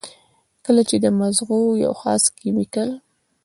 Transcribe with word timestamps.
کله 0.65 0.81
چې 0.89 0.95
د 1.03 1.05
مزغو 1.19 1.61
د 1.77 1.79
يو 1.83 1.93
خاص 2.01 2.23
کېميکل 2.37 2.89